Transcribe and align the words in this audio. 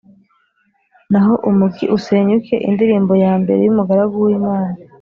naho 1.11 1.33
umugi 1.49 1.85
usenyuke. 1.97 2.55
Indirimbo 2.69 3.13
ya 3.23 3.33
mbere 3.41 3.59
y’Umugaragu 3.63 4.15
w’Imana 4.25 4.73